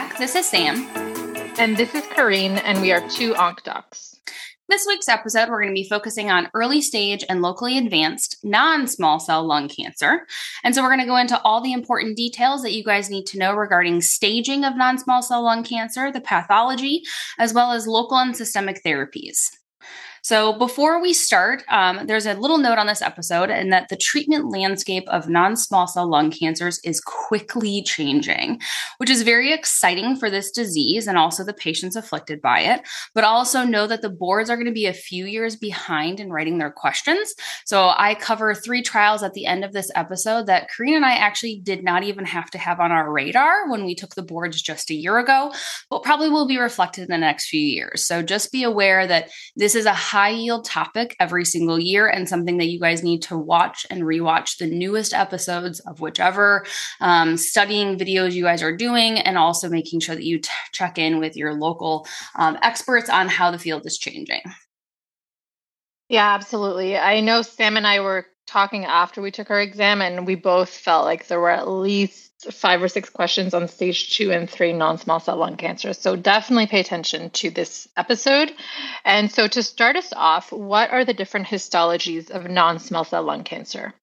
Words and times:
back. 0.00 0.16
This 0.16 0.34
is 0.34 0.46
Sam. 0.46 0.88
And 1.58 1.76
this 1.76 1.94
is 1.94 2.04
Kareen, 2.04 2.58
and 2.64 2.80
we 2.80 2.90
are 2.90 3.06
two 3.10 3.34
Onc 3.36 3.62
Docs. 3.64 4.18
This 4.66 4.86
week's 4.86 5.08
episode, 5.08 5.50
we're 5.50 5.60
going 5.60 5.74
to 5.74 5.82
be 5.82 5.88
focusing 5.90 6.30
on 6.30 6.48
early 6.54 6.80
stage 6.80 7.22
and 7.28 7.42
locally 7.42 7.76
advanced 7.76 8.38
non 8.42 8.86
small 8.86 9.20
cell 9.20 9.46
lung 9.46 9.68
cancer. 9.68 10.26
And 10.64 10.74
so 10.74 10.82
we're 10.82 10.88
going 10.88 11.00
to 11.00 11.06
go 11.06 11.18
into 11.18 11.38
all 11.42 11.60
the 11.60 11.74
important 11.74 12.16
details 12.16 12.62
that 12.62 12.72
you 12.72 12.82
guys 12.82 13.10
need 13.10 13.26
to 13.26 13.38
know 13.38 13.52
regarding 13.52 14.00
staging 14.00 14.64
of 14.64 14.74
non 14.74 14.96
small 14.96 15.20
cell 15.20 15.42
lung 15.42 15.64
cancer, 15.64 16.10
the 16.10 16.22
pathology, 16.22 17.02
as 17.38 17.52
well 17.52 17.72
as 17.72 17.86
local 17.86 18.16
and 18.16 18.34
systemic 18.34 18.82
therapies. 18.82 19.50
So, 20.22 20.52
before 20.52 21.00
we 21.00 21.14
start, 21.14 21.62
um, 21.68 22.06
there's 22.06 22.26
a 22.26 22.34
little 22.34 22.58
note 22.58 22.78
on 22.78 22.86
this 22.86 23.00
episode, 23.00 23.48
and 23.50 23.72
that 23.72 23.88
the 23.88 23.96
treatment 23.96 24.50
landscape 24.50 25.08
of 25.08 25.28
non 25.28 25.56
small 25.56 25.86
cell 25.86 26.08
lung 26.08 26.30
cancers 26.30 26.78
is 26.84 27.00
quickly 27.00 27.82
changing, 27.82 28.60
which 28.98 29.08
is 29.08 29.22
very 29.22 29.52
exciting 29.52 30.16
for 30.16 30.28
this 30.28 30.50
disease 30.50 31.06
and 31.06 31.16
also 31.16 31.42
the 31.42 31.54
patients 31.54 31.96
afflicted 31.96 32.40
by 32.42 32.60
it. 32.60 32.82
But 33.14 33.24
also 33.24 33.64
know 33.64 33.86
that 33.86 34.02
the 34.02 34.10
boards 34.10 34.50
are 34.50 34.56
going 34.56 34.66
to 34.66 34.72
be 34.72 34.86
a 34.86 34.92
few 34.92 35.24
years 35.24 35.56
behind 35.56 36.20
in 36.20 36.30
writing 36.30 36.58
their 36.58 36.70
questions. 36.70 37.34
So, 37.64 37.92
I 37.96 38.14
cover 38.14 38.54
three 38.54 38.82
trials 38.82 39.22
at 39.22 39.32
the 39.32 39.46
end 39.46 39.64
of 39.64 39.72
this 39.72 39.90
episode 39.94 40.46
that 40.46 40.68
Kareen 40.70 40.96
and 40.96 41.04
I 41.04 41.14
actually 41.14 41.60
did 41.62 41.82
not 41.82 42.02
even 42.02 42.26
have 42.26 42.50
to 42.50 42.58
have 42.58 42.78
on 42.78 42.92
our 42.92 43.10
radar 43.10 43.70
when 43.70 43.86
we 43.86 43.94
took 43.94 44.14
the 44.14 44.22
boards 44.22 44.60
just 44.60 44.90
a 44.90 44.94
year 44.94 45.18
ago, 45.18 45.52
but 45.88 46.02
probably 46.02 46.28
will 46.28 46.46
be 46.46 46.58
reflected 46.58 47.02
in 47.02 47.08
the 47.08 47.18
next 47.18 47.48
few 47.48 47.60
years. 47.60 48.04
So, 48.04 48.22
just 48.22 48.52
be 48.52 48.64
aware 48.64 49.06
that 49.06 49.30
this 49.56 49.74
is 49.74 49.86
a 49.86 50.09
high 50.10 50.30
yield 50.30 50.64
topic 50.64 51.14
every 51.20 51.44
single 51.44 51.78
year 51.78 52.08
and 52.08 52.28
something 52.28 52.58
that 52.58 52.66
you 52.66 52.80
guys 52.80 53.04
need 53.04 53.22
to 53.22 53.38
watch 53.38 53.86
and 53.90 54.02
rewatch 54.02 54.58
the 54.58 54.66
newest 54.66 55.14
episodes 55.14 55.78
of 55.80 56.00
whichever 56.00 56.66
um, 57.00 57.36
studying 57.36 57.96
videos 57.96 58.32
you 58.32 58.42
guys 58.42 58.60
are 58.60 58.76
doing, 58.76 59.20
and 59.20 59.38
also 59.38 59.68
making 59.68 60.00
sure 60.00 60.16
that 60.16 60.24
you 60.24 60.38
t- 60.38 60.50
check 60.72 60.98
in 60.98 61.20
with 61.20 61.36
your 61.36 61.54
local 61.54 62.06
um, 62.34 62.58
experts 62.62 63.08
on 63.08 63.28
how 63.28 63.52
the 63.52 63.58
field 63.58 63.86
is 63.86 63.98
changing. 63.98 64.42
Yeah, 66.08 66.34
absolutely. 66.34 66.98
I 66.98 67.20
know 67.20 67.42
Sam 67.42 67.76
and 67.76 67.86
I 67.86 68.00
were 68.00 68.26
talking 68.50 68.84
after 68.84 69.22
we 69.22 69.30
took 69.30 69.50
our 69.50 69.60
exam, 69.60 70.02
and 70.02 70.26
we 70.26 70.34
both 70.34 70.70
felt 70.70 71.04
like 71.04 71.26
there 71.26 71.40
were 71.40 71.50
at 71.50 71.68
least 71.68 72.52
five 72.52 72.82
or 72.82 72.88
six 72.88 73.10
questions 73.10 73.54
on 73.54 73.68
stage 73.68 74.16
two 74.16 74.32
and 74.32 74.48
three 74.48 74.72
non 74.72 74.98
small 74.98 75.20
cell 75.20 75.36
lung 75.36 75.56
cancer. 75.56 75.92
So 75.92 76.16
definitely 76.16 76.66
pay 76.66 76.80
attention 76.80 77.30
to 77.30 77.50
this 77.50 77.88
episode. 77.96 78.52
And 79.04 79.30
so 79.30 79.46
to 79.46 79.62
start 79.62 79.96
us 79.96 80.12
off, 80.14 80.52
what 80.52 80.90
are 80.90 81.04
the 81.04 81.14
different 81.14 81.46
histologies 81.46 82.30
of 82.30 82.50
non 82.50 82.78
small 82.78 83.04
cell 83.04 83.22
lung 83.22 83.44
cancer? 83.44 83.94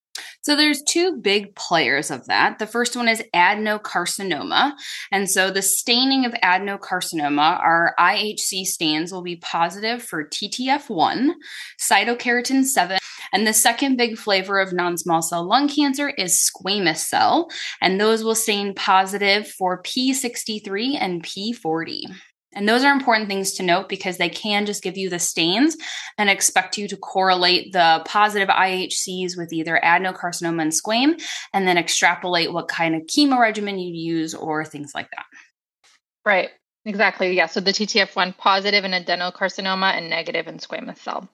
So 0.48 0.56
there's 0.56 0.82
two 0.82 1.18
big 1.18 1.54
players 1.56 2.10
of 2.10 2.28
that. 2.28 2.58
The 2.58 2.68
first 2.68 2.96
one 2.96 3.10
is 3.10 3.22
adenocarcinoma. 3.36 4.76
And 5.12 5.30
so 5.30 5.52
the 5.52 5.62
staining 5.62 6.24
of 6.24 6.32
adenocarcinoma, 6.36 7.60
our 7.60 7.94
IHC 8.00 8.64
stains 8.64 9.12
will 9.12 9.24
be 9.24 9.36
positive 9.36 10.02
for 10.02 10.24
TTF1, 10.24 11.32
cytokeratin 11.78 12.64
7, 12.64 12.98
and 13.34 13.46
the 13.46 13.52
second 13.52 13.98
big 13.98 14.18
flavor 14.18 14.62
of 14.62 14.72
non 14.72 14.98
small 14.98 15.22
cell 15.22 15.46
lung 15.46 15.68
cancer 15.68 16.08
is 16.08 16.50
squamous 16.50 17.00
cell, 17.00 17.50
and 17.82 18.00
those 18.00 18.24
will 18.24 18.34
stain 18.34 18.74
positive 18.74 19.50
for 19.50 19.84
P63 19.84 20.98
and 20.98 21.26
P40. 21.26 22.04
And 22.54 22.68
those 22.68 22.84
are 22.84 22.94
important 22.94 23.28
things 23.28 23.54
to 23.54 23.64
note 23.64 23.90
because 23.90 24.18
they 24.18 24.30
can 24.30 24.66
just 24.66 24.82
give 24.82 24.98
you 24.98 25.10
the 25.10 25.20
stains 25.20 25.78
and 26.18 26.30
expect 26.30 26.78
you 26.78 26.88
to 26.88 26.98
correlate 26.98 27.74
the 27.74 28.02
positive 28.06 28.48
IHCs 28.48 29.38
with 29.38 29.52
either 29.52 29.80
adenocarcinoma 29.84 30.62
and 30.62 30.74
squame, 30.74 31.18
and 31.54 31.68
then 31.68 31.78
extrapolate 31.78 32.54
what 32.54 32.68
kind 32.68 32.96
of 32.96 33.04
chemo 33.04 33.40
regimen 33.40 33.80
you 33.80 33.94
use 33.94 34.34
or 34.34 34.64
things 34.64 34.94
like 34.96 35.10
that. 35.12 35.26
Right. 36.26 36.50
Exactly. 36.86 37.36
Yeah. 37.36 37.48
So 37.48 37.60
the 37.60 37.72
TTF1 37.72 38.38
positive 38.38 38.86
in 38.86 38.92
adenocarcinoma 38.92 39.94
and 39.98 40.10
negative 40.10 40.48
in 40.48 40.58
squamous 40.58 41.00
cell. 41.00 41.30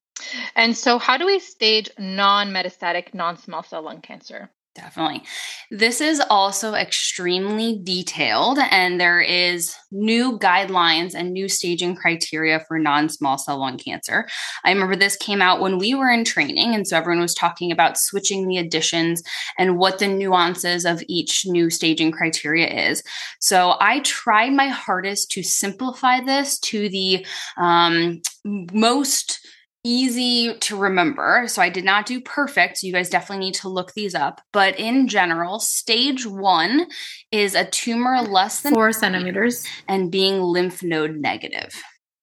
And 0.55 0.75
so, 0.75 0.97
how 0.97 1.17
do 1.17 1.25
we 1.25 1.39
stage 1.39 1.89
non 1.97 2.49
metastatic 2.51 3.13
non 3.13 3.37
small 3.37 3.63
cell 3.63 3.83
lung 3.83 4.01
cancer? 4.01 4.49
Definitely. 4.75 5.21
This 5.69 6.01
is 6.01 6.19
also 6.31 6.73
extremely 6.73 7.79
detailed, 7.83 8.57
and 8.71 8.99
there 8.99 9.21
is 9.21 9.75
new 9.91 10.39
guidelines 10.39 11.13
and 11.13 11.31
new 11.31 11.47
staging 11.47 11.95
criteria 11.95 12.59
for 12.67 12.79
non 12.79 13.07
small 13.07 13.37
cell 13.37 13.59
lung 13.59 13.77
cancer. 13.77 14.27
I 14.65 14.71
remember 14.71 14.95
this 14.95 15.15
came 15.15 15.43
out 15.43 15.61
when 15.61 15.77
we 15.77 15.93
were 15.93 16.09
in 16.09 16.25
training, 16.25 16.73
and 16.73 16.87
so 16.87 16.97
everyone 16.97 17.21
was 17.21 17.35
talking 17.35 17.71
about 17.71 17.99
switching 17.99 18.47
the 18.47 18.57
additions 18.57 19.21
and 19.59 19.77
what 19.77 19.99
the 19.99 20.07
nuances 20.07 20.85
of 20.85 21.03
each 21.07 21.45
new 21.45 21.69
staging 21.69 22.11
criteria 22.11 22.89
is. 22.89 23.03
So 23.39 23.75
I 23.79 23.99
tried 23.99 24.53
my 24.53 24.69
hardest 24.69 25.29
to 25.33 25.43
simplify 25.43 26.19
this 26.19 26.57
to 26.61 26.89
the 26.89 27.23
um, 27.57 28.23
most 28.43 29.39
easy 29.83 30.55
to 30.59 30.77
remember. 30.77 31.43
So 31.47 31.61
I 31.61 31.69
did 31.69 31.83
not 31.83 32.05
do 32.05 32.21
perfect. 32.21 32.77
So 32.77 32.87
you 32.87 32.93
guys 32.93 33.09
definitely 33.09 33.45
need 33.45 33.55
to 33.55 33.69
look 33.69 33.93
these 33.93 34.15
up. 34.15 34.41
But 34.51 34.79
in 34.79 35.07
general, 35.07 35.59
stage 35.59 36.25
one 36.25 36.87
is 37.31 37.53
a 37.55 37.65
tumor 37.65 38.21
less 38.21 38.61
than 38.61 38.73
four 38.73 38.93
centimeters 38.93 39.65
and 39.87 40.11
being 40.11 40.39
lymph 40.41 40.83
node 40.83 41.15
negative. 41.17 41.81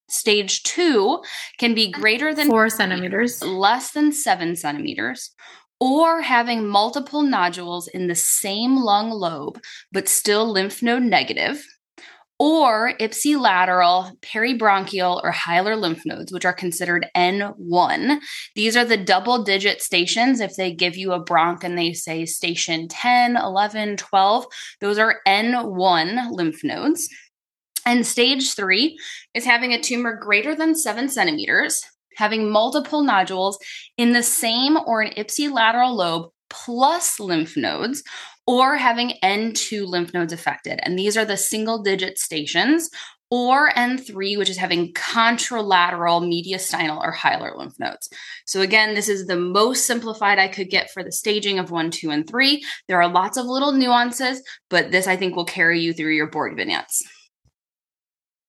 Stage 0.08 0.62
two 0.64 1.22
can 1.58 1.74
be 1.74 1.90
greater 1.90 2.34
than 2.34 2.48
four 2.48 2.68
centimeters, 2.68 3.42
less 3.44 3.92
than 3.92 4.10
seven 4.10 4.56
centimeters, 4.56 5.32
or 5.78 6.20
having 6.20 6.66
multiple 6.66 7.22
nodules 7.22 7.86
in 7.86 8.08
the 8.08 8.14
same 8.14 8.76
lung 8.76 9.10
lobe, 9.10 9.60
but 9.92 10.08
still 10.08 10.50
lymph 10.50 10.82
node 10.82 11.02
negative 11.02 11.64
or 12.40 12.94
ipsilateral, 12.98 14.18
peribronchial, 14.22 15.22
or 15.22 15.30
hilar 15.30 15.76
lymph 15.76 16.06
nodes, 16.06 16.32
which 16.32 16.46
are 16.46 16.54
considered 16.54 17.06
N1. 17.14 18.18
These 18.56 18.78
are 18.78 18.84
the 18.86 18.96
double 18.96 19.44
digit 19.44 19.82
stations. 19.82 20.40
If 20.40 20.56
they 20.56 20.72
give 20.72 20.96
you 20.96 21.12
a 21.12 21.22
bronch 21.22 21.62
and 21.64 21.76
they 21.76 21.92
say 21.92 22.24
station 22.24 22.88
10, 22.88 23.36
11, 23.36 23.98
12, 23.98 24.46
those 24.80 24.98
are 24.98 25.20
N1 25.28 26.32
lymph 26.32 26.64
nodes. 26.64 27.10
And 27.84 28.06
stage 28.06 28.54
three 28.54 28.98
is 29.34 29.44
having 29.44 29.74
a 29.74 29.80
tumor 29.80 30.16
greater 30.16 30.54
than 30.54 30.74
seven 30.74 31.10
centimeters, 31.10 31.82
having 32.16 32.50
multiple 32.50 33.02
nodules 33.02 33.58
in 33.98 34.12
the 34.12 34.22
same 34.22 34.78
or 34.86 35.02
an 35.02 35.12
ipsilateral 35.12 35.94
lobe 35.94 36.30
plus 36.48 37.20
lymph 37.20 37.56
nodes, 37.56 38.02
or 38.50 38.76
having 38.76 39.12
N2 39.22 39.86
lymph 39.86 40.12
nodes 40.12 40.32
affected. 40.32 40.80
And 40.82 40.98
these 40.98 41.16
are 41.16 41.24
the 41.24 41.36
single 41.36 41.84
digit 41.84 42.18
stations, 42.18 42.90
or 43.30 43.70
N3, 43.70 44.36
which 44.36 44.50
is 44.50 44.56
having 44.56 44.92
contralateral 44.92 46.20
mediastinal 46.20 47.00
or 47.00 47.12
hilar 47.12 47.56
lymph 47.56 47.78
nodes. 47.78 48.08
So, 48.46 48.60
again, 48.60 48.96
this 48.96 49.08
is 49.08 49.28
the 49.28 49.36
most 49.36 49.86
simplified 49.86 50.40
I 50.40 50.48
could 50.48 50.68
get 50.68 50.90
for 50.90 51.04
the 51.04 51.12
staging 51.12 51.60
of 51.60 51.70
one, 51.70 51.92
two, 51.92 52.10
and 52.10 52.26
three. 52.26 52.64
There 52.88 53.00
are 53.00 53.08
lots 53.08 53.36
of 53.36 53.46
little 53.46 53.70
nuances, 53.70 54.42
but 54.68 54.90
this 54.90 55.06
I 55.06 55.14
think 55.14 55.36
will 55.36 55.44
carry 55.44 55.78
you 55.80 55.92
through 55.92 56.14
your 56.16 56.26
board 56.26 56.56
vignettes. 56.56 57.04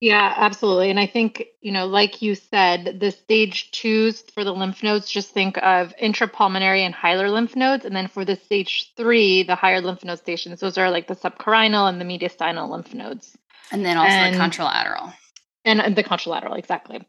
Yeah, 0.02 0.34
absolutely. 0.36 0.90
And 0.90 1.00
I 1.00 1.06
think, 1.06 1.46
you 1.62 1.72
know, 1.72 1.86
like 1.86 2.24
you 2.24 2.34
said, 2.34 3.00
the 3.00 3.12
stage 3.12 3.70
twos 3.70 4.22
for 4.22 4.44
the 4.44 4.52
lymph 4.52 4.82
nodes, 4.82 5.08
just 5.08 5.30
think 5.30 5.58
of 5.60 5.94
intrapulmonary 6.02 6.80
and 6.80 6.94
hilar 6.94 7.30
lymph 7.30 7.56
nodes. 7.56 7.86
And 7.86 7.96
then 7.96 8.08
for 8.08 8.26
the 8.26 8.36
stage 8.36 8.92
three, 8.98 9.44
the 9.44 9.54
higher 9.54 9.80
lymph 9.80 10.04
node 10.04 10.18
stations, 10.18 10.60
those 10.60 10.80
are 10.80 10.90
like 10.90 11.08
the 11.08 11.16
subcarinal 11.16 11.88
and 11.88 12.02
the 12.02 12.06
mediastinal 12.06 12.68
lymph 12.68 12.96
nodes. 12.96 13.38
And 13.72 13.86
then 13.86 13.96
also 13.96 14.10
and, 14.10 14.36
the 14.36 14.40
contralateral. 14.40 15.14
And 15.66 15.96
the 15.96 16.04
contralateral, 16.04 16.58
exactly. 16.58 17.08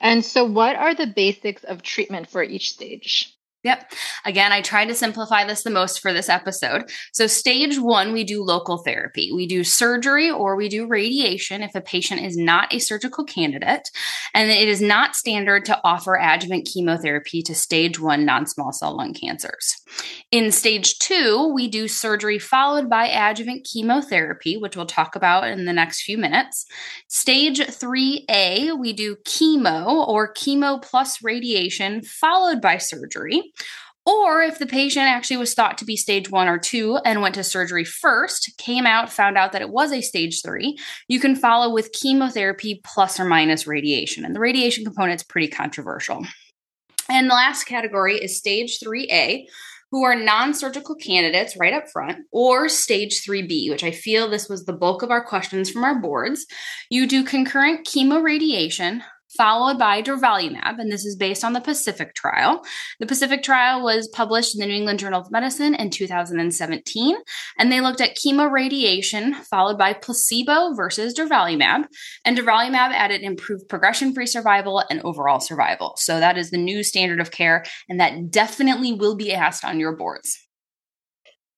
And 0.00 0.24
so, 0.24 0.46
what 0.46 0.74
are 0.74 0.94
the 0.94 1.06
basics 1.06 1.64
of 1.64 1.82
treatment 1.82 2.30
for 2.30 2.42
each 2.42 2.72
stage? 2.72 3.36
Yep. 3.62 3.92
Again, 4.24 4.52
I 4.52 4.60
tried 4.60 4.86
to 4.86 4.94
simplify 4.94 5.44
this 5.44 5.62
the 5.62 5.70
most 5.70 6.00
for 6.00 6.12
this 6.12 6.28
episode. 6.28 6.90
So, 7.12 7.26
stage 7.26 7.78
one, 7.78 8.12
we 8.12 8.24
do 8.24 8.42
local 8.42 8.78
therapy. 8.78 9.30
We 9.32 9.46
do 9.46 9.64
surgery 9.64 10.30
or 10.30 10.56
we 10.56 10.68
do 10.68 10.86
radiation 10.86 11.62
if 11.62 11.74
a 11.74 11.80
patient 11.80 12.22
is 12.22 12.36
not 12.36 12.72
a 12.72 12.78
surgical 12.78 13.24
candidate. 13.24 13.90
And 14.34 14.50
it 14.50 14.68
is 14.68 14.80
not 14.80 15.16
standard 15.16 15.64
to 15.66 15.80
offer 15.84 16.16
adjuvant 16.16 16.68
chemotherapy 16.72 17.42
to 17.42 17.54
stage 17.54 18.00
one 18.00 18.24
non 18.24 18.46
small 18.46 18.72
cell 18.72 18.96
lung 18.96 19.14
cancers. 19.14 19.76
In 20.30 20.50
stage 20.52 20.98
two, 20.98 21.52
we 21.54 21.68
do 21.68 21.88
surgery 21.88 22.38
followed 22.38 22.88
by 22.88 23.06
adjuvant 23.06 23.66
chemotherapy, 23.70 24.56
which 24.56 24.76
we'll 24.76 24.86
talk 24.86 25.16
about 25.16 25.48
in 25.48 25.64
the 25.64 25.72
next 25.72 26.02
few 26.02 26.16
minutes. 26.18 26.66
Stage 27.08 27.58
3A, 27.58 28.78
we 28.78 28.92
do 28.92 29.16
chemo 29.16 30.06
or 30.08 30.32
chemo 30.32 30.80
plus 30.80 31.22
radiation 31.22 32.02
followed 32.02 32.60
by 32.60 32.78
surgery. 32.78 33.52
Or 34.04 34.42
if 34.42 34.58
the 34.58 34.66
patient 34.66 35.06
actually 35.06 35.36
was 35.36 35.54
thought 35.54 35.78
to 35.78 35.84
be 35.84 35.96
stage 35.96 36.30
one 36.30 36.48
or 36.48 36.58
two 36.58 36.98
and 37.04 37.20
went 37.20 37.36
to 37.36 37.44
surgery 37.44 37.84
first, 37.84 38.52
came 38.58 38.84
out, 38.84 39.12
found 39.12 39.38
out 39.38 39.52
that 39.52 39.62
it 39.62 39.70
was 39.70 39.92
a 39.92 40.00
stage 40.00 40.42
three, 40.42 40.76
you 41.06 41.20
can 41.20 41.36
follow 41.36 41.72
with 41.72 41.92
chemotherapy 41.92 42.80
plus 42.84 43.20
or 43.20 43.24
minus 43.24 43.66
radiation. 43.66 44.24
And 44.24 44.34
the 44.34 44.40
radiation 44.40 44.84
component 44.84 45.20
is 45.20 45.26
pretty 45.26 45.48
controversial. 45.48 46.26
And 47.08 47.28
the 47.28 47.34
last 47.34 47.64
category 47.64 48.16
is 48.16 48.38
stage 48.38 48.78
3A, 48.80 49.44
who 49.90 50.02
are 50.04 50.16
non 50.16 50.54
surgical 50.54 50.94
candidates 50.94 51.56
right 51.56 51.74
up 51.74 51.88
front, 51.90 52.20
or 52.32 52.68
stage 52.68 53.22
3B, 53.22 53.70
which 53.70 53.84
I 53.84 53.90
feel 53.90 54.28
this 54.28 54.48
was 54.48 54.64
the 54.64 54.72
bulk 54.72 55.02
of 55.02 55.10
our 55.10 55.22
questions 55.22 55.70
from 55.70 55.84
our 55.84 56.00
boards. 56.00 56.46
You 56.90 57.06
do 57.06 57.22
concurrent 57.22 57.86
chemoradiation, 57.86 59.02
followed 59.36 59.78
by 59.78 60.02
durvalumab, 60.02 60.78
and 60.78 60.90
this 60.90 61.04
is 61.04 61.16
based 61.16 61.44
on 61.44 61.52
the 61.52 61.60
Pacific 61.60 62.14
trial. 62.14 62.62
The 63.00 63.06
Pacific 63.06 63.42
trial 63.42 63.82
was 63.82 64.08
published 64.08 64.54
in 64.54 64.60
the 64.60 64.66
New 64.66 64.74
England 64.74 64.98
Journal 64.98 65.20
of 65.20 65.30
Medicine 65.30 65.74
in 65.74 65.90
2017, 65.90 67.16
and 67.58 67.72
they 67.72 67.80
looked 67.80 68.00
at 68.00 68.16
chemoradiation 68.16 69.34
followed 69.34 69.78
by 69.78 69.92
placebo 69.92 70.74
versus 70.74 71.14
durvalumab, 71.14 71.86
and 72.24 72.36
durvalumab 72.36 72.92
added 72.92 73.22
improved 73.22 73.68
progression-free 73.68 74.26
survival 74.26 74.82
and 74.90 75.00
overall 75.02 75.40
survival. 75.40 75.94
So 75.96 76.20
that 76.20 76.36
is 76.38 76.50
the 76.50 76.58
new 76.58 76.82
standard 76.82 77.20
of 77.20 77.30
care, 77.30 77.64
and 77.88 78.00
that 78.00 78.30
definitely 78.30 78.92
will 78.92 79.16
be 79.16 79.32
asked 79.32 79.64
on 79.64 79.80
your 79.80 79.96
boards. 79.96 80.38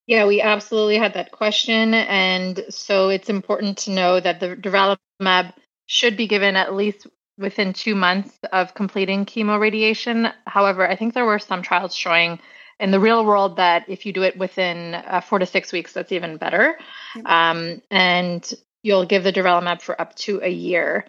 Yeah, 0.07 0.27
we 0.27 0.43
absolutely 0.43 0.99
had 0.99 1.15
that 1.15 1.33
question, 1.33 1.95
and 1.95 2.63
so 2.69 3.09
it's 3.09 3.31
important 3.31 3.79
to 3.79 3.91
know 3.91 4.21
that 4.21 4.39
the 4.39 4.55
durvalumab 4.55 5.55
should 5.87 6.17
be 6.17 6.27
given 6.27 6.57
at 6.57 6.75
least 6.75 7.07
within 7.39 7.73
two 7.73 7.95
months 7.95 8.39
of 8.53 8.75
completing 8.75 9.27
chemoradiation. 9.27 10.33
However, 10.47 10.89
I 10.89 10.97
think 10.97 11.15
there 11.15 11.25
were 11.25 11.39
some 11.39 11.63
trials 11.63 11.95
showing 11.95 12.39
in 12.81 12.91
the 12.91 13.01
real 13.01 13.25
world 13.25 13.57
that 13.57 13.89
if 13.89 14.07
you 14.07 14.13
do 14.13 14.23
it 14.23 14.37
within 14.37 14.95
uh, 14.95 15.21
four 15.21 15.39
to 15.39 15.47
six 15.47 15.73
weeks, 15.73 15.93
that's 15.93 16.13
even 16.13 16.37
better. 16.37 16.79
Um, 17.25 17.83
and 17.91 18.53
you'll 18.83 19.07
give 19.07 19.25
the 19.25 19.33
durvalumab 19.33 19.81
for 19.81 20.01
up 20.01 20.15
to 20.17 20.41
a 20.43 20.51
year. 20.51 21.07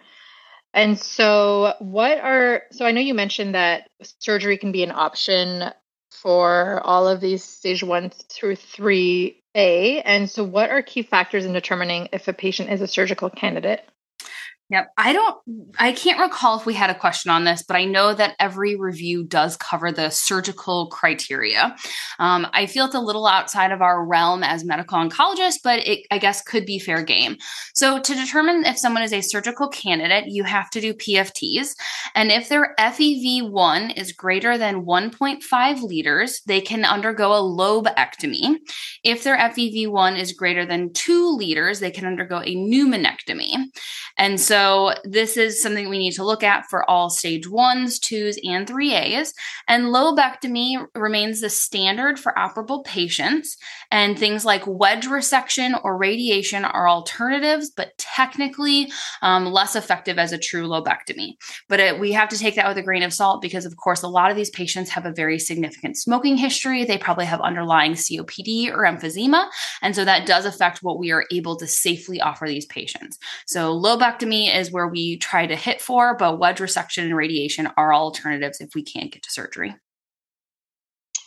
And 0.72 0.98
so, 0.98 1.74
what 1.78 2.18
are 2.18 2.62
so? 2.70 2.84
I 2.84 2.92
know 2.92 3.00
you 3.00 3.14
mentioned 3.14 3.54
that 3.54 3.88
surgery 4.20 4.58
can 4.58 4.72
be 4.72 4.82
an 4.82 4.90
option 4.90 5.70
for 6.10 6.80
all 6.84 7.08
of 7.08 7.20
these 7.20 7.42
stage 7.42 7.82
one 7.82 8.10
through 8.10 8.56
three 8.56 9.42
A. 9.54 10.02
And 10.02 10.28
so, 10.28 10.44
what 10.44 10.70
are 10.70 10.82
key 10.82 11.02
factors 11.02 11.46
in 11.46 11.54
determining 11.54 12.08
if 12.12 12.28
a 12.28 12.34
patient 12.34 12.70
is 12.70 12.82
a 12.82 12.86
surgical 12.86 13.30
candidate? 13.30 13.88
Yep. 14.68 14.92
I 14.96 15.12
don't, 15.12 15.36
I 15.78 15.92
can't 15.92 16.18
recall 16.18 16.58
if 16.58 16.66
we 16.66 16.74
had 16.74 16.90
a 16.90 16.98
question 16.98 17.30
on 17.30 17.44
this, 17.44 17.62
but 17.62 17.76
I 17.76 17.84
know 17.84 18.12
that 18.14 18.34
every 18.40 18.74
review 18.74 19.22
does 19.22 19.56
cover 19.56 19.92
the 19.92 20.10
surgical 20.10 20.88
criteria. 20.88 21.76
Um, 22.18 22.48
I 22.52 22.66
feel 22.66 22.86
it's 22.86 22.94
a 22.96 23.00
little 23.00 23.28
outside 23.28 23.70
of 23.70 23.80
our 23.80 24.04
realm 24.04 24.42
as 24.42 24.64
medical 24.64 24.98
oncologists, 24.98 25.60
but 25.62 25.86
it, 25.86 26.04
I 26.10 26.18
guess, 26.18 26.42
could 26.42 26.66
be 26.66 26.80
fair 26.80 27.04
game. 27.04 27.36
So, 27.76 28.00
to 28.00 28.14
determine 28.14 28.64
if 28.64 28.76
someone 28.76 29.04
is 29.04 29.12
a 29.12 29.20
surgical 29.20 29.68
candidate, 29.68 30.24
you 30.26 30.42
have 30.42 30.68
to 30.70 30.80
do 30.80 30.94
PFTs. 30.94 31.74
And 32.16 32.32
if 32.32 32.48
their 32.48 32.74
FEV1 32.80 33.96
is 33.96 34.10
greater 34.10 34.58
than 34.58 34.84
1.5 34.84 35.82
liters, 35.82 36.40
they 36.46 36.60
can 36.60 36.84
undergo 36.84 37.32
a 37.32 37.40
lobectomy. 37.40 38.56
If 39.04 39.22
their 39.22 39.36
FEV1 39.36 40.18
is 40.18 40.32
greater 40.32 40.66
than 40.66 40.92
2 40.92 41.36
liters, 41.36 41.78
they 41.78 41.92
can 41.92 42.06
undergo 42.06 42.38
a 42.38 42.56
pneumonectomy. 42.56 43.66
And 44.18 44.40
so, 44.40 44.94
this 45.04 45.36
is 45.36 45.60
something 45.60 45.88
we 45.88 45.98
need 45.98 46.12
to 46.12 46.24
look 46.24 46.42
at 46.42 46.66
for 46.70 46.88
all 46.88 47.10
stage 47.10 47.48
ones, 47.48 47.98
twos, 47.98 48.38
and 48.44 48.66
three 48.66 48.94
A's. 48.94 49.34
And 49.68 49.86
lobectomy 49.86 50.86
remains 50.94 51.40
the 51.40 51.50
standard 51.50 52.18
for 52.18 52.32
operable 52.36 52.84
patients. 52.84 53.56
And 53.90 54.18
things 54.18 54.44
like 54.44 54.62
wedge 54.66 55.06
resection 55.06 55.78
or 55.84 55.96
radiation 55.96 56.64
are 56.64 56.88
alternatives, 56.88 57.70
but 57.70 57.96
technically 57.98 58.90
um, 59.22 59.46
less 59.46 59.76
effective 59.76 60.18
as 60.18 60.32
a 60.32 60.38
true 60.38 60.66
lobectomy. 60.66 61.34
But 61.68 61.80
it, 61.80 62.00
we 62.00 62.12
have 62.12 62.28
to 62.30 62.38
take 62.38 62.56
that 62.56 62.68
with 62.68 62.78
a 62.78 62.82
grain 62.82 63.02
of 63.02 63.12
salt 63.12 63.42
because, 63.42 63.66
of 63.66 63.76
course, 63.76 64.02
a 64.02 64.08
lot 64.08 64.30
of 64.30 64.36
these 64.36 64.50
patients 64.50 64.90
have 64.90 65.06
a 65.06 65.12
very 65.12 65.38
significant 65.38 65.96
smoking 65.96 66.36
history. 66.36 66.84
They 66.84 66.98
probably 66.98 67.26
have 67.26 67.40
underlying 67.40 67.92
COPD 67.92 68.70
or 68.72 68.84
emphysema. 68.84 69.48
And 69.82 69.94
so 69.94 70.04
that 70.04 70.26
does 70.26 70.46
affect 70.46 70.82
what 70.82 70.98
we 70.98 71.12
are 71.12 71.26
able 71.30 71.56
to 71.56 71.66
safely 71.66 72.20
offer 72.20 72.46
these 72.46 72.66
patients. 72.66 73.18
So 73.46 73.72
lobectomy 74.06 74.54
is 74.54 74.70
where 74.70 74.88
we 74.88 75.16
try 75.18 75.46
to 75.46 75.56
hit 75.56 75.80
for, 75.80 76.16
but 76.16 76.38
wedge 76.38 76.58
resection 76.58 77.04
and 77.04 77.16
radiation 77.16 77.68
are 77.76 77.94
alternatives 77.94 78.60
if 78.60 78.74
we 78.74 78.82
can't 78.82 79.12
get 79.12 79.22
to 79.22 79.30
surgery. 79.30 79.74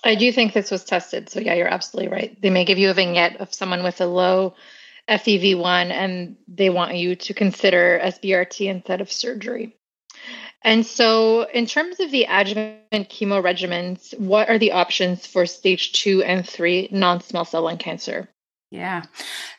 I 0.04 0.16
do 0.16 0.32
think 0.32 0.54
this 0.54 0.72
was 0.72 0.86
tested. 0.86 1.30
So, 1.30 1.40
yeah, 1.40 1.56
you're 1.56 1.68
absolutely 1.68 2.12
right. 2.12 2.42
They 2.42 2.50
may 2.50 2.66
give 2.66 2.78
you 2.78 2.90
a 2.90 2.94
vignette 2.94 3.38
of 3.38 3.54
someone 3.54 3.84
with 3.84 4.00
a 4.00 4.06
low 4.06 4.56
FEV1 5.10 5.92
and 5.92 6.38
they 6.48 6.70
want 6.70 6.96
you 6.96 7.16
to 7.16 7.34
consider 7.34 8.00
SBRT 8.04 8.68
instead 8.70 9.02
of 9.02 9.12
surgery. 9.12 9.76
And 10.62 10.86
so, 10.86 11.44
in 11.50 11.66
terms 11.66 12.00
of 12.00 12.12
the 12.12 12.26
adjuvant 12.30 13.10
chemo 13.10 13.42
regimens, 13.42 14.18
what 14.20 14.50
are 14.50 14.58
the 14.58 14.74
options 14.74 15.26
for 15.26 15.46
stage 15.46 15.94
two 15.94 16.22
and 16.24 16.48
three 16.48 16.90
non 16.92 17.22
small 17.22 17.46
cell 17.46 17.64
lung 17.64 17.78
cancer? 17.78 18.30
Yeah. 18.72 19.04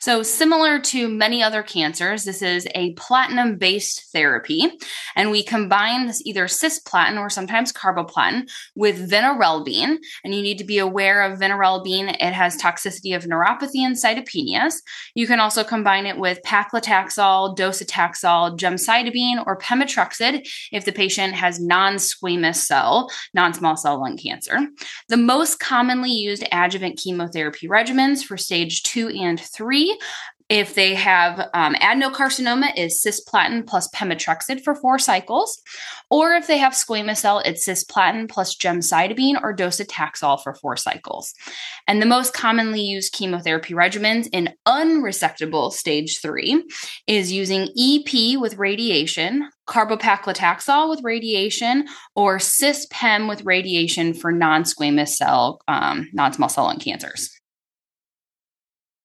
So, 0.01 0.23
similar 0.23 0.79
to 0.79 1.09
many 1.09 1.43
other 1.43 1.63
cancers, 1.63 2.25
this 2.25 2.43
is 2.43 2.69
a 2.75 2.93
platinum 2.95 3.57
based 3.57 4.13
therapy. 4.13 4.71
And 5.17 5.31
we 5.31 5.43
combine 5.43 6.07
this 6.07 6.23
either 6.25 6.47
cisplatin 6.47 7.19
or 7.19 7.29
sometimes 7.29 7.73
carboplatin 7.73 8.49
with 8.77 9.11
vinorelbine. 9.11 9.97
And 10.25 10.35
you 10.35 10.43
need 10.43 10.59
to 10.59 10.65
be 10.65 10.79
aware 10.79 11.23
of 11.23 11.39
vinorelbine. 11.39 12.15
It 12.21 12.33
has 12.33 12.57
toxicity 12.57 13.17
of 13.17 13.25
neuropathy 13.25 13.81
and 13.81 13.97
cytopenias. 13.97 14.75
You 15.15 15.27
can 15.27 15.41
also 15.41 15.65
combine 15.65 16.07
it 16.07 16.19
with 16.19 16.41
paclitaxel, 16.47 17.57
docetaxel, 17.57 18.59
gemcitabine, 18.59 19.45
or 19.45 19.59
pemetrexed 19.59 20.47
if 20.71 20.85
the 20.85 20.93
patient 20.93 21.35
has 21.35 21.61
non 21.61 21.95
squamous 21.95 22.57
cell, 22.57 23.11
non 23.35 23.53
small 23.55 23.77
cell 23.77 24.01
lung 24.01 24.17
cancer. 24.17 24.59
The 25.09 25.17
most 25.17 25.59
commonly 25.59 26.13
used 26.13 26.47
adjuvant 26.53 26.99
chemotherapy 26.99 27.67
regimens 27.67 28.23
for 28.23 28.37
stage 28.37 28.83
two 28.85 29.01
two 29.01 29.09
and 29.09 29.41
three. 29.41 29.90
If 30.51 30.75
they 30.75 30.95
have 30.97 31.49
um, 31.55 31.77
adenocarcinoma, 31.77 32.77
is 32.77 33.01
cisplatin 33.07 33.65
plus 33.65 33.89
pemetrexed 33.91 34.65
for 34.65 34.75
four 34.75 34.99
cycles. 34.99 35.63
Or 36.11 36.33
if 36.33 36.49
they 36.49 36.59
have 36.59 36.73
squamous 36.73 37.19
cell, 37.19 37.39
it's 37.39 37.69
cisplatin 37.69 38.29
plus 38.29 38.57
gemcitabine 38.57 39.41
or 39.41 39.55
docetaxel 39.55 40.43
for 40.43 40.55
four 40.55 40.77
cycles. 40.77 41.35
And 41.87 42.03
the 42.03 42.07
most 42.07 42.35
commonly 42.35 42.83
used 42.83 43.13
chemotherapy 43.13 43.75
regimens 43.75 44.29
in 44.33 44.53
unresectable 44.67 45.71
stage 45.73 46.21
three 46.21 46.65
is 47.07 47.31
using 47.31 47.69
EP 47.79 48.37
with 48.41 48.59
radiation, 48.59 49.49
carbopaclitaxel 49.69 50.91
with 50.91 51.01
radiation, 51.05 51.87
or 52.17 52.39
cispem 52.39 53.29
with 53.29 53.45
radiation 53.45 54.15
for 54.15 54.33
non-squamous 54.33 55.11
cell, 55.11 55.61
um, 55.69 56.09
non-small 56.13 56.49
cell 56.49 56.65
lung 56.65 56.81
cancers. 56.81 57.31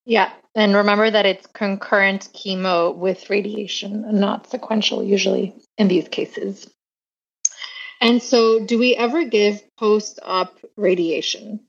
Yeah. 0.08 0.32
And 0.56 0.76
remember 0.76 1.12
that 1.12 1.26
it's 1.26 1.46
concurrent 1.48 2.30
chemo 2.34 2.96
with 2.96 3.30
radiation, 3.30 4.06
not 4.20 4.50
sequential, 4.50 5.04
usually 5.04 5.54
in 5.78 5.90
these 5.90 6.08
cases. 6.08 6.68
And 8.00 8.22
so, 8.22 8.66
do 8.66 8.80
we 8.80 8.96
ever 8.96 9.26
give 9.26 9.62
post 9.78 10.20
op 10.24 10.58
radiation? 10.78 11.62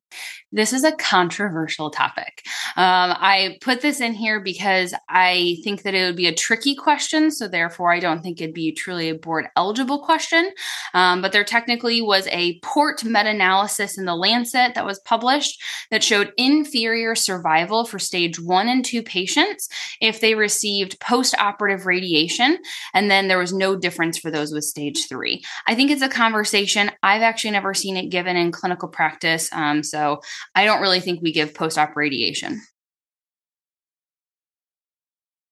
This 0.52 0.72
is 0.72 0.84
a 0.84 0.92
controversial 0.92 1.90
topic. 1.90 2.42
Um, 2.76 3.16
I 3.18 3.58
put 3.60 3.80
this 3.80 4.00
in 4.00 4.14
here 4.14 4.40
because 4.40 4.94
I 5.08 5.56
think 5.64 5.82
that 5.82 5.94
it 5.94 6.06
would 6.06 6.16
be 6.16 6.28
a 6.28 6.34
tricky 6.34 6.76
question. 6.76 7.32
So, 7.32 7.48
therefore, 7.48 7.92
I 7.92 7.98
don't 7.98 8.22
think 8.22 8.40
it'd 8.40 8.54
be 8.54 8.72
truly 8.72 9.08
a 9.08 9.14
board 9.16 9.46
eligible 9.56 10.04
question. 10.04 10.52
Um, 10.94 11.20
but 11.20 11.32
there 11.32 11.42
technically 11.42 12.00
was 12.00 12.28
a 12.28 12.60
port 12.60 13.04
meta 13.04 13.30
analysis 13.30 13.98
in 13.98 14.04
the 14.04 14.14
Lancet 14.14 14.74
that 14.74 14.86
was 14.86 15.00
published 15.00 15.60
that 15.90 16.04
showed 16.04 16.32
inferior 16.36 17.16
survival 17.16 17.84
for 17.84 17.98
stage 17.98 18.38
one 18.38 18.68
and 18.68 18.84
two 18.84 19.02
patients 19.02 19.68
if 20.00 20.20
they 20.20 20.36
received 20.36 21.00
post 21.00 21.34
operative 21.38 21.86
radiation. 21.86 22.58
And 22.94 23.10
then 23.10 23.26
there 23.26 23.38
was 23.38 23.52
no 23.52 23.74
difference 23.74 24.16
for 24.16 24.30
those 24.30 24.52
with 24.52 24.64
stage 24.64 25.08
three. 25.08 25.42
I 25.66 25.74
think 25.74 25.90
it's 25.90 26.02
a 26.02 26.08
conversation. 26.08 26.92
I've 27.02 27.22
actually 27.22 27.50
never 27.50 27.74
seen 27.74 27.96
it 27.96 28.10
given 28.10 28.36
in 28.36 28.52
clinical 28.52 28.88
practice. 28.88 29.48
Um, 29.52 29.82
so, 29.82 30.20
I 30.54 30.64
don't 30.64 30.80
really 30.80 31.00
think 31.00 31.22
we 31.22 31.32
give 31.32 31.54
post 31.54 31.78
op 31.78 31.96
radiation. 31.96 32.60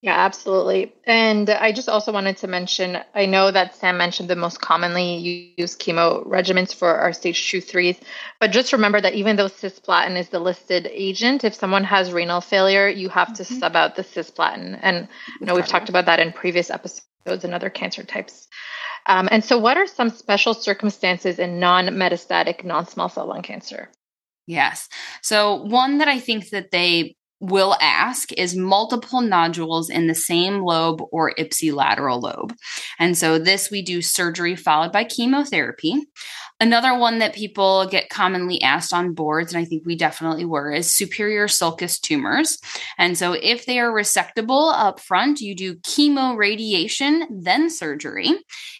Yeah, 0.04 0.22
absolutely. 0.22 0.92
And 1.04 1.48
I 1.48 1.72
just 1.72 1.88
also 1.88 2.12
wanted 2.12 2.36
to 2.36 2.46
mention 2.46 2.98
I 3.14 3.24
know 3.24 3.50
that 3.50 3.74
Sam 3.74 3.96
mentioned 3.96 4.28
the 4.28 4.36
most 4.36 4.60
commonly 4.60 5.54
used 5.56 5.80
chemo 5.80 6.26
regimens 6.26 6.74
for 6.74 6.94
our 6.94 7.14
stage 7.14 7.50
two 7.50 7.62
threes, 7.62 7.98
but 8.38 8.52
just 8.52 8.74
remember 8.74 9.00
that 9.00 9.14
even 9.14 9.36
though 9.36 9.48
cisplatin 9.48 10.18
is 10.18 10.28
the 10.28 10.40
listed 10.40 10.86
agent, 10.92 11.42
if 11.42 11.54
someone 11.54 11.84
has 11.84 12.12
renal 12.12 12.42
failure, 12.42 12.86
you 12.86 13.08
have 13.08 13.32
to 13.32 13.44
mm-hmm. 13.44 13.58
sub 13.58 13.76
out 13.76 13.96
the 13.96 14.02
cisplatin. 14.02 14.78
And 14.82 15.08
you 15.40 15.46
know, 15.46 15.54
we've 15.54 15.66
talked 15.66 15.88
about 15.88 16.04
that 16.04 16.20
in 16.20 16.34
previous 16.34 16.68
episodes 16.68 17.42
and 17.42 17.54
other 17.54 17.70
cancer 17.70 18.02
types. 18.02 18.46
Um, 19.06 19.30
and 19.32 19.42
so, 19.42 19.56
what 19.56 19.78
are 19.78 19.86
some 19.86 20.10
special 20.10 20.52
circumstances 20.52 21.38
in 21.38 21.60
non 21.60 21.86
metastatic 21.86 22.62
non 22.62 22.86
small 22.86 23.08
cell 23.08 23.26
lung 23.26 23.40
cancer? 23.40 23.88
Yes. 24.46 24.88
So 25.22 25.56
one 25.62 25.98
that 25.98 26.08
I 26.08 26.18
think 26.20 26.50
that 26.50 26.70
they 26.70 27.16
will 27.40 27.76
ask 27.80 28.32
is 28.32 28.56
multiple 28.56 29.20
nodules 29.20 29.90
in 29.90 30.06
the 30.06 30.14
same 30.14 30.60
lobe 30.62 31.02
or 31.12 31.34
ipsilateral 31.38 32.22
lobe. 32.22 32.54
And 32.98 33.18
so 33.18 33.38
this 33.38 33.70
we 33.70 33.82
do 33.82 34.00
surgery 34.00 34.56
followed 34.56 34.92
by 34.92 35.04
chemotherapy. 35.04 35.94
Another 36.64 36.96
one 36.96 37.18
that 37.18 37.34
people 37.34 37.86
get 37.88 38.08
commonly 38.08 38.62
asked 38.62 38.94
on 38.94 39.12
boards, 39.12 39.52
and 39.52 39.60
I 39.60 39.66
think 39.66 39.82
we 39.84 39.96
definitely 39.96 40.46
were, 40.46 40.72
is 40.72 40.90
superior 40.90 41.46
sulcus 41.46 41.98
tumors. 41.98 42.56
And 42.96 43.18
so 43.18 43.34
if 43.34 43.66
they 43.66 43.78
are 43.78 43.92
resectable 43.92 44.72
up 44.74 44.98
front, 44.98 45.42
you 45.42 45.54
do 45.54 45.76
chemoradiation, 45.80 47.26
then 47.30 47.68
surgery. 47.68 48.30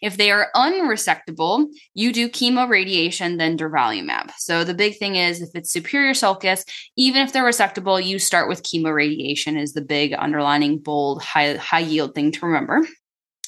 If 0.00 0.16
they 0.16 0.30
are 0.30 0.48
unresectable, 0.56 1.66
you 1.92 2.10
do 2.10 2.30
chemoradiation, 2.30 3.36
then 3.36 3.58
durvalumab. 3.58 4.30
So 4.38 4.64
the 4.64 4.72
big 4.72 4.96
thing 4.96 5.16
is 5.16 5.42
if 5.42 5.50
it's 5.54 5.70
superior 5.70 6.14
sulcus, 6.14 6.64
even 6.96 7.20
if 7.20 7.34
they're 7.34 7.44
resectable, 7.44 8.02
you 8.02 8.18
start 8.18 8.48
with 8.48 8.62
chemoradiation 8.62 9.60
is 9.60 9.74
the 9.74 9.82
big 9.82 10.14
underlining 10.16 10.78
bold 10.78 11.20
high 11.22 11.56
high 11.56 11.80
yield 11.80 12.14
thing 12.14 12.32
to 12.32 12.46
remember. 12.46 12.80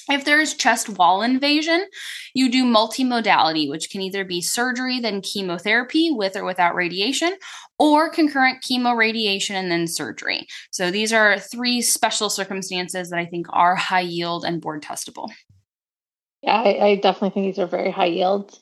If 0.09 0.25
there's 0.25 0.55
chest 0.55 0.89
wall 0.89 1.23
invasion, 1.23 1.87
you 2.33 2.49
do 2.51 2.65
multimodality, 2.65 3.69
which 3.69 3.91
can 3.91 4.01
either 4.03 4.25
be 4.25 4.41
surgery, 4.41 5.01
then 5.01 5.21
chemotherapy 5.21 6.11
with 6.13 6.37
or 6.37 6.45
without 6.45 6.77
radiation, 6.77 7.35
or 7.79 8.09
concurrent 8.09 8.63
chemo 8.63 8.97
radiation 8.97 9.57
and 9.57 9.71
then 9.71 9.89
surgery. 9.89 10.47
So 10.71 10.91
these 10.91 11.13
are 11.13 11.39
three 11.39 11.83
special 11.83 12.31
circumstances 12.31 13.11
that 13.11 13.19
I 13.19 13.27
think 13.27 13.47
are 13.51 13.75
high 13.75 14.01
yield 14.01 14.45
and 14.45 14.61
board 14.61 14.83
testable. 14.83 15.31
Yeah, 16.43 16.63
I, 16.63 16.87
I 16.87 16.97
definitely 16.97 17.31
think 17.31 17.47
these 17.47 17.63
are 17.63 17.67
very 17.67 17.91
high 17.91 18.07
yields. 18.07 18.61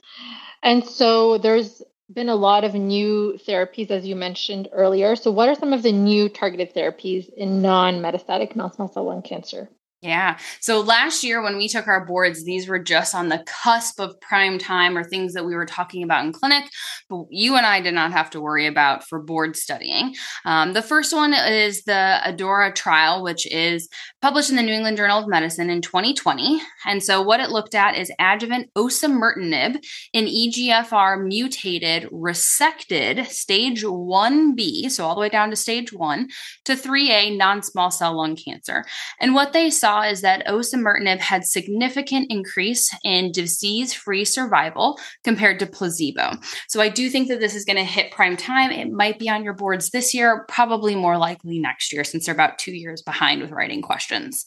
And 0.63 0.85
so 0.85 1.37
there's 1.37 1.83
been 2.13 2.31
a 2.31 2.37
lot 2.37 2.65
of 2.65 2.75
new 2.75 3.39
therapies, 3.47 3.91
as 3.91 4.07
you 4.07 4.17
mentioned 4.17 4.69
earlier. 4.73 5.17
So, 5.17 5.31
what 5.31 5.49
are 5.49 5.55
some 5.55 5.73
of 5.73 5.83
the 5.83 5.93
new 5.93 6.29
targeted 6.29 6.75
therapies 6.75 7.33
in 7.35 7.61
non 7.61 8.01
metastatic 8.01 8.57
non 8.57 8.73
small 8.73 8.89
cell 8.89 9.05
lung 9.05 9.23
cancer? 9.23 9.69
Yeah. 10.05 10.37
So 10.61 10.83
last 10.83 11.25
year 11.25 11.41
when 11.41 11.57
we 11.57 11.67
took 11.67 11.87
our 11.87 12.05
boards, 12.05 12.45
these 12.45 12.69
were 12.69 12.79
just 12.79 13.15
on 13.15 13.31
the 13.31 13.43
cusp 13.47 13.99
of 13.99 14.21
prime 14.21 14.59
time 14.59 14.99
or 14.99 15.03
things 15.03 15.33
that 15.33 15.47
we 15.47 15.55
were 15.55 15.65
talking 15.65 16.03
about 16.03 16.27
in 16.27 16.33
clinic, 16.33 16.65
but 17.09 17.25
you 17.31 17.57
and 17.57 17.65
I 17.65 17.81
did 17.81 17.95
not 17.95 18.13
have 18.13 18.29
to 18.31 18.41
worry 18.41 18.67
about 18.67 19.09
for 19.09 19.19
board 19.19 19.57
studying. 19.57 20.15
Um, 20.45 20.75
the 20.75 20.83
first 20.83 21.15
one 21.15 21.33
is 21.33 21.85
the 21.85 22.21
ADAURA 22.23 22.75
trial, 22.75 23.23
which 23.23 23.51
is 23.51 23.89
published 24.21 24.51
in 24.51 24.57
the 24.57 24.63
New 24.63 24.75
England 24.75 24.99
Journal 24.99 25.21
of 25.21 25.27
Medicine 25.29 25.71
in 25.71 25.81
2020. 25.81 26.61
And 26.85 27.03
so 27.03 27.23
what 27.23 27.41
it 27.41 27.49
looked 27.49 27.75
at 27.75 27.97
is 27.97 28.13
adjuvant 28.21 28.75
osimertinib 28.77 29.83
in 30.13 30.27
EGFR 30.27 31.27
mutated 31.27 32.11
resected 32.11 33.27
stage 33.29 33.85
1B, 33.85 34.91
so 34.91 35.07
all 35.07 35.15
the 35.15 35.23
way 35.23 35.31
down 35.31 35.49
to 35.49 35.57
stage 35.57 35.95
1 35.95 36.29
to 36.67 36.75
3A 36.75 37.39
non-small 37.39 37.91
cell 37.91 38.19
lung 38.19 38.37
cancer. 38.37 38.85
And 39.19 39.35
what 39.35 39.55
they 39.55 39.71
saw 39.71 39.94
saw 39.95 40.09
is 40.09 40.21
that 40.23 40.47
osimertinib 40.47 41.19
had 41.19 41.45
significant 41.45 42.27
increase 42.31 42.91
in 43.05 43.33
disease-free 43.33 44.25
survival 44.25 44.99
compared 45.23 45.59
to 45.61 45.67
placebo. 45.67 46.33
So 46.69 46.81
I 46.81 46.89
do 46.89 47.09
think 47.11 47.29
that 47.29 47.41
this 47.41 47.55
is 47.55 47.65
going 47.65 47.77
to 47.77 47.85
hit 47.85 48.13
prime 48.13 48.37
time. 48.37 48.71
It 48.71 48.91
might 48.91 49.19
be 49.19 49.29
on 49.29 49.45
your 49.45 49.55
boards 49.55 49.91
this 49.91 50.15
year, 50.15 50.45
probably 50.49 50.95
more 50.95 51.19
likely 51.19 51.59
next 51.59 51.93
year 51.93 52.05
since 52.05 52.27
they're 52.27 52.35
about 52.35 52.59
2 52.59 52.73
years 52.73 53.03
behind 53.03 53.41
with 53.41 53.53
writing 53.53 53.83
questions. 53.83 54.45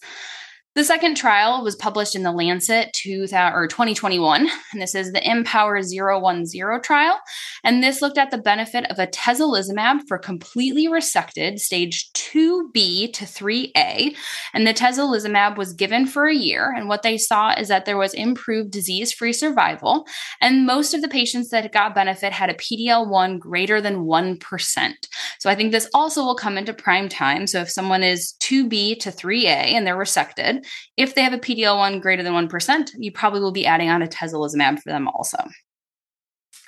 The 0.78 0.84
second 0.84 1.18
trial 1.18 1.64
was 1.64 1.76
published 1.76 2.16
in 2.16 2.22
the 2.22 2.32
Lancet 2.32 2.94
2000, 2.94 3.52
or 3.56 3.68
2021, 3.68 4.48
and 4.72 4.80
this 4.80 4.94
is 4.94 5.12
the 5.12 5.20
IMpower 5.20 5.82
010 5.82 6.82
trial. 6.84 7.20
And 7.64 7.82
this 7.82 8.00
looked 8.00 8.20
at 8.20 8.30
the 8.30 8.38
benefit 8.38 8.86
of 8.92 8.98
atezolizumab 8.98 10.02
for 10.08 10.20
completely 10.20 10.88
resected 10.88 11.58
stage 11.58 12.12
2B 12.14 13.12
to 13.14 13.26
3A. 13.26 14.16
And 14.54 14.68
the 14.68 14.74
atezolizumab 14.76 15.58
was 15.58 15.74
given 15.74 16.06
for 16.06 16.28
a 16.28 16.36
year. 16.36 16.72
And 16.78 16.88
what 16.88 17.02
they 17.02 17.18
saw 17.18 17.56
is 17.58 17.70
that 17.70 17.86
there 17.86 17.98
was 17.98 18.14
improved 18.14 18.70
disease 18.70 19.12
free 19.12 19.34
survival. 19.34 20.06
And 20.42 20.68
most 20.68 20.94
of 20.94 21.02
the 21.02 21.08
patients 21.08 21.50
that 21.50 21.74
got 21.74 21.96
benefit 21.96 22.34
had 22.34 22.52
a 22.52 22.54
PDL 22.54 23.10
1 23.10 23.40
greater 23.40 23.82
than 23.82 24.06
1%. 24.06 24.94
So 25.40 25.50
I 25.50 25.56
think 25.56 25.72
this 25.72 25.90
also 25.96 26.24
will 26.24 26.36
come 26.36 26.56
into 26.56 26.72
prime 26.72 27.10
time. 27.10 27.48
So 27.48 27.62
if 27.62 27.72
someone 27.72 28.04
is 28.04 28.36
2B 28.42 29.00
to 29.00 29.10
3A 29.10 29.48
and 29.48 29.88
they're 29.88 29.98
resected, 29.98 30.66
if 30.98 31.16
they 31.16 31.22
have 31.22 31.34
a 31.34 31.40
PDL1 31.40 32.02
greater 32.02 32.24
than 32.24 32.34
1%, 32.34 32.92
you 32.98 33.12
probably 33.12 33.40
will 33.40 33.52
be 33.52 33.66
adding 33.66 33.90
on 33.90 34.02
a 34.02 34.08
atezolizumab 34.08 34.80
for 34.80 34.90
them 34.90 35.08
also. 35.08 35.38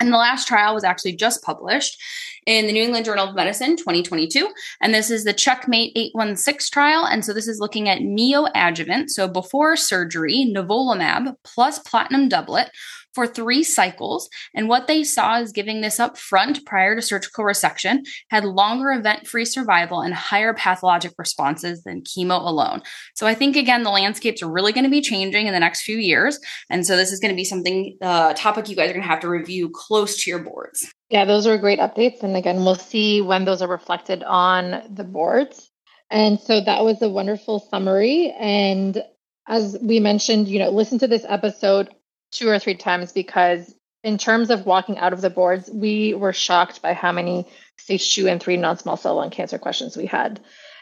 And 0.00 0.10
the 0.10 0.16
last 0.16 0.48
trial 0.48 0.74
was 0.74 0.82
actually 0.82 1.12
just 1.12 1.42
published 1.42 2.00
in 2.46 2.66
the 2.66 2.72
New 2.72 2.82
England 2.82 3.04
Journal 3.04 3.28
of 3.28 3.34
Medicine 3.34 3.76
2022. 3.76 4.48
And 4.80 4.94
this 4.94 5.10
is 5.10 5.24
the 5.24 5.34
Checkmate 5.34 5.92
816 5.94 6.72
trial. 6.72 7.04
And 7.04 7.22
so 7.22 7.34
this 7.34 7.46
is 7.46 7.60
looking 7.60 7.88
at 7.88 7.98
neoadjuvant, 7.98 9.10
so 9.10 9.28
before 9.28 9.76
surgery, 9.76 10.50
nivolumab 10.56 11.34
plus 11.44 11.78
platinum 11.80 12.28
doublet 12.28 12.70
for 13.14 13.26
three 13.26 13.62
cycles. 13.62 14.28
And 14.54 14.68
what 14.68 14.86
they 14.86 15.04
saw 15.04 15.40
is 15.40 15.52
giving 15.52 15.80
this 15.80 15.98
up 15.98 16.16
front 16.16 16.64
prior 16.64 16.94
to 16.94 17.02
surgical 17.02 17.44
resection 17.44 18.00
had 18.30 18.44
longer 18.44 18.90
event 18.90 19.26
free 19.26 19.44
survival 19.44 20.00
and 20.00 20.14
higher 20.14 20.54
pathologic 20.54 21.12
responses 21.18 21.82
than 21.82 22.02
chemo 22.02 22.40
alone. 22.40 22.82
So 23.14 23.26
I 23.26 23.34
think, 23.34 23.56
again, 23.56 23.82
the 23.82 23.90
landscape's 23.90 24.42
really 24.42 24.72
going 24.72 24.84
to 24.84 24.90
be 24.90 25.00
changing 25.00 25.46
in 25.46 25.52
the 25.52 25.60
next 25.60 25.82
few 25.82 25.98
years. 25.98 26.38
And 26.68 26.86
so 26.86 26.96
this 26.96 27.12
is 27.12 27.20
going 27.20 27.32
to 27.32 27.36
be 27.36 27.44
something, 27.44 27.96
uh, 28.00 28.34
topic 28.34 28.68
you 28.68 28.76
guys 28.76 28.90
are 28.90 28.94
going 28.94 29.02
to 29.02 29.08
have 29.08 29.20
to 29.20 29.28
review 29.28 29.70
close 29.72 30.22
to 30.22 30.30
your 30.30 30.40
boards. 30.40 30.92
Yeah, 31.08 31.24
those 31.24 31.46
are 31.46 31.58
great 31.58 31.80
updates. 31.80 32.22
And 32.22 32.36
again, 32.36 32.64
we'll 32.64 32.76
see 32.76 33.20
when 33.20 33.44
those 33.44 33.62
are 33.62 33.68
reflected 33.68 34.22
on 34.22 34.82
the 34.94 35.04
boards. 35.04 35.70
And 36.10 36.40
so 36.40 36.60
that 36.60 36.84
was 36.84 37.00
a 37.02 37.08
wonderful 37.08 37.60
summary. 37.70 38.34
And 38.38 39.02
as 39.48 39.76
we 39.80 40.00
mentioned, 40.00 40.48
you 40.48 40.58
know, 40.58 40.70
listen 40.70 40.98
to 41.00 41.08
this 41.08 41.24
episode 41.28 41.88
two 42.30 42.48
or 42.48 42.58
three 42.58 42.74
times 42.74 43.12
because 43.12 43.74
in 44.02 44.18
terms 44.18 44.50
of 44.50 44.66
walking 44.66 44.98
out 44.98 45.12
of 45.12 45.20
the 45.20 45.30
boards, 45.30 45.70
we 45.70 46.14
were 46.14 46.32
shocked 46.32 46.80
by 46.82 46.94
how 46.94 47.12
many 47.12 47.46
stage 47.76 48.14
two 48.14 48.28
and 48.28 48.42
three 48.42 48.56
non-small 48.56 48.96
cell 48.96 49.16
lung 49.16 49.30
cancer 49.30 49.58
questions 49.58 49.96
we 49.96 50.06
had. 50.06 50.40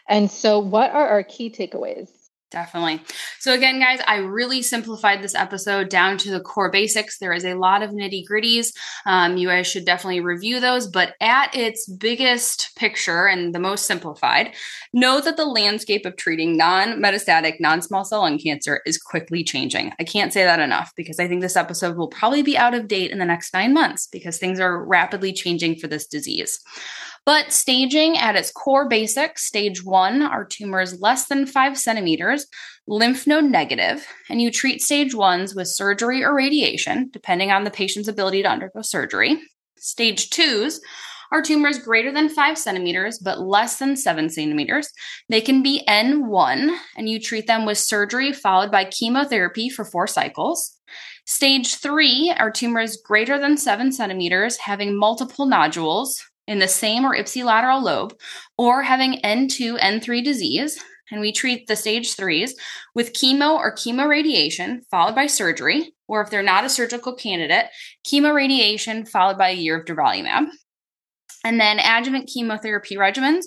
And 0.09 0.31
so 0.31 0.59
what 0.61 0.91
are 0.91 1.09
our 1.09 1.23
key 1.23 1.51
takeaways? 1.51 2.09
Definitely. 2.51 3.03
So, 3.41 3.53
again, 3.53 3.79
guys, 3.79 4.01
I 4.07 4.17
really 4.17 4.63
simplified 4.63 5.21
this 5.21 5.35
episode 5.35 5.91
down 5.91 6.17
to 6.19 6.31
the 6.31 6.41
core 6.41 6.71
basics. 6.71 7.19
There 7.19 7.35
is 7.35 7.45
a 7.45 7.53
lot 7.53 7.83
of 7.83 7.91
nitty 7.91 8.25
gritties. 8.27 8.73
Um, 9.05 9.37
you 9.37 9.49
guys 9.49 9.67
should 9.67 9.85
definitely 9.85 10.21
review 10.21 10.59
those. 10.59 10.87
But 10.87 11.15
at 11.21 11.55
its 11.55 11.87
biggest 11.87 12.75
picture 12.75 13.27
and 13.27 13.55
the 13.55 13.59
most 13.59 13.85
simplified, 13.85 14.55
know 14.95 15.21
that 15.21 15.37
the 15.37 15.45
landscape 15.45 16.07
of 16.07 16.17
treating 16.17 16.57
non 16.57 17.01
metastatic, 17.03 17.61
non 17.61 17.83
small 17.83 18.05
cell 18.05 18.21
lung 18.21 18.39
cancer 18.39 18.81
is 18.87 18.97
quickly 18.97 19.45
changing. 19.45 19.93
I 20.01 20.05
can't 20.05 20.33
say 20.33 20.45
that 20.45 20.61
enough 20.61 20.95
because 20.97 21.21
I 21.21 21.29
think 21.29 21.43
this 21.43 21.57
episode 21.57 21.99
will 21.99 22.09
probably 22.09 22.43
be 22.43 22.57
out 22.57 22.73
of 22.73 22.89
date 22.89 23.11
in 23.11 23.19
the 23.19 23.27
next 23.27 23.53
nine 23.53 23.75
months 23.75 24.07
because 24.11 24.39
things 24.39 24.59
are 24.59 24.83
rapidly 24.83 25.35
changing 25.35 25.77
for 25.77 25.87
this 25.87 26.07
disease. 26.07 26.61
But 27.29 27.53
staging 27.53 28.17
at 28.17 28.37
its 28.37 28.51
core 28.51 28.89
basics, 28.89 29.45
stage 29.45 29.85
one 29.85 30.23
are 30.23 30.47
tumors 30.47 30.99
less 30.99 31.27
than 31.27 31.45
five 31.45 31.77
centimeters, 31.77 32.47
lymph 32.87 33.27
node 33.27 33.45
negative, 33.45 34.07
and 34.31 34.41
you 34.41 34.51
treat 34.51 34.81
stage 34.81 35.15
ones 35.15 35.55
with 35.55 35.69
surgery 35.69 36.25
or 36.25 36.35
radiation, 36.35 37.11
depending 37.13 37.51
on 37.51 37.65
the 37.65 37.71
patient's 37.71 38.09
ability 38.09 38.45
to 38.45 38.49
undergo 38.49 38.81
surgery. 38.81 39.39
Stage 39.77 40.31
twos 40.31 40.81
are 41.31 41.43
tumors 41.43 41.79
greater 41.79 42.11
than 42.11 42.31
five 42.31 42.57
centimeters 42.57 43.19
but 43.19 43.41
less 43.41 43.79
than 43.79 43.95
seven 43.95 44.31
centimeters. 44.31 44.91
They 45.29 45.43
can 45.43 45.63
be 45.63 45.85
N1, 45.87 46.75
and 46.97 47.11
you 47.11 47.21
treat 47.21 47.47
them 47.47 47.67
with 47.67 47.77
surgery 47.77 48.33
followed 48.33 48.71
by 48.71 48.87
chemotherapy 48.87 49.69
for 49.69 49.85
four 49.85 50.07
cycles. 50.07 50.79
Stage 51.27 51.75
three 51.75 52.35
are 52.39 52.51
tumors 52.51 52.97
greater 53.05 53.39
than 53.39 53.59
seven 53.59 53.93
centimeters 53.93 54.57
having 54.57 54.99
multiple 54.99 55.45
nodules, 55.45 56.25
in 56.49 56.59
the 56.59 56.67
same 56.67 57.05
or 57.05 57.15
ipsilateral 57.15 57.83
lobe 57.83 58.19
or 58.57 58.83
having 58.83 59.21
N2, 59.23 59.79
N3 59.79 60.25
disease. 60.25 60.83
And 61.11 61.21
we 61.21 61.31
treat 61.31 61.67
the 61.67 61.77
stage 61.77 62.15
threes 62.15 62.55
with 62.95 63.13
chemo 63.13 63.55
or 63.55 63.75
chemoradiation 63.75 64.81
followed 64.91 65.15
by 65.15 65.27
surgery, 65.27 65.95
or 66.07 66.21
if 66.21 66.31
they're 66.31 66.43
not 66.43 66.65
a 66.65 66.69
surgical 66.69 67.15
candidate, 67.15 67.67
chemoradiation 68.07 69.09
followed 69.09 69.39
by 69.39 69.51
a 69.51 69.55
year 69.55 69.79
of 69.79 69.87
durvalumab. 69.87 70.49
And 71.45 71.61
then 71.61 71.79
adjuvant 71.79 72.29
chemotherapy 72.29 72.97
regimens 72.97 73.45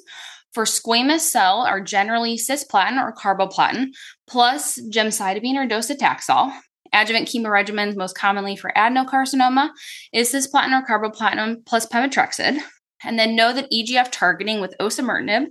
for 0.54 0.64
squamous 0.64 1.20
cell 1.20 1.62
are 1.62 1.82
generally 1.82 2.38
cisplatin 2.38 3.00
or 3.00 3.14
carboplatin 3.14 3.90
plus 4.28 4.80
gemcitabine 4.90 5.56
or 5.56 5.68
docetaxel. 5.68 6.52
Adjuvant 6.94 7.28
chemo 7.28 7.48
regimens 7.48 7.96
most 7.96 8.18
commonly 8.18 8.56
for 8.56 8.72
adenocarcinoma 8.76 9.70
is 10.14 10.34
cisplatin 10.34 10.72
or 10.72 10.86
carboplatin 10.86 11.66
plus 11.66 11.86
pemetrexed. 11.86 12.60
And 13.04 13.18
then 13.18 13.36
know 13.36 13.54
that 13.54 13.72
EGF 13.72 14.10
targeting 14.12 14.62
with 14.62 14.76
osimertinib, 14.80 15.48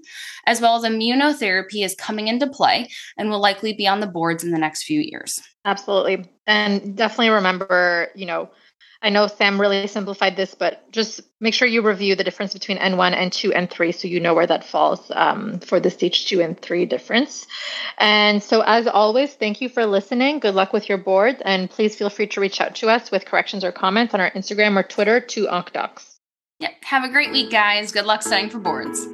as 0.47 0.61
well 0.61 0.77
as 0.77 0.91
immunotherapy, 0.91 1.85
is 1.85 1.95
coming 1.95 2.29
into 2.29 2.47
play 2.47 2.89
and 3.17 3.31
will 3.31 3.41
likely 3.41 3.73
be 3.73 3.87
on 3.87 4.01
the 4.01 4.07
boards 4.07 4.45
in 4.45 4.51
the 4.51 4.59
next 4.59 4.85
few 4.85 5.01
years. 5.01 5.41
Absolutely. 5.65 6.31
And 6.47 6.97
definitely 6.97 7.31
remember, 7.31 8.09
you 8.15 8.27
know, 8.27 8.51
I 9.03 9.09
know 9.09 9.29
Sam 9.29 9.59
really 9.59 9.87
simplified 9.87 10.37
this, 10.37 10.55
but 10.55 10.91
just 10.93 11.23
make 11.41 11.55
sure 11.55 11.67
you 11.67 11.81
review 11.81 12.15
the 12.15 12.25
difference 12.25 12.53
between 12.53 12.77
N1, 12.77 13.17
N2, 13.17 13.53
and 13.55 13.71
3 13.71 13.93
so 13.93 14.09
you 14.09 14.21
know 14.21 14.35
where 14.35 14.47
that 14.47 14.63
falls 14.63 15.11
um, 15.15 15.59
for 15.61 15.81
the 15.81 15.91
stage 15.91 16.27
two 16.27 16.43
and 16.43 16.61
three 16.61 16.85
difference. 16.85 17.47
And 17.97 18.43
so, 18.43 18.61
as 18.61 18.87
always, 18.87 19.33
thank 19.33 19.63
you 19.63 19.71
for 19.71 19.87
listening. 19.87 20.39
Good 20.39 20.55
luck 20.55 20.75
with 20.75 20.89
your 20.89 20.99
boards, 20.99 21.41
and 21.43 21.71
please 21.71 21.97
feel 21.97 22.11
free 22.11 22.27
to 22.27 22.41
reach 22.41 22.61
out 22.61 22.75
to 22.77 22.91
us 22.91 23.11
with 23.11 23.25
corrections 23.25 23.65
or 23.65 23.73
comments 23.73 24.13
on 24.13 24.21
our 24.21 24.31
Instagram 24.33 24.77
or 24.77 24.83
Twitter 24.83 25.19
to 25.19 25.47
OncDocs. 25.47 26.10
Yep. 26.61 26.85
Have 26.85 27.05
a 27.05 27.09
great 27.09 27.33
week, 27.33 27.51
guys. 27.51 27.91
Good 27.91 28.05
luck 28.05 28.23
studying 28.23 28.51
for 28.51 28.59
boards. 28.59 29.07